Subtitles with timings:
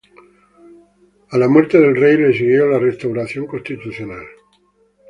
[1.29, 4.25] A la muerte del rey, le siguió la restauración constitucional.